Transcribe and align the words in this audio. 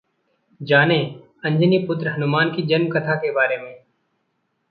जानें, 0.61 1.15
अंजनी 1.45 1.77
पुत्र 1.85 2.09
हनुमानजी 2.09 2.55
की 2.55 2.67
जन्मकथा 2.67 3.15
के 3.15 3.31
बारे 3.31 3.57
में... 3.57 3.75